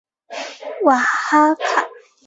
[0.81, 1.87] 瓦哈卡。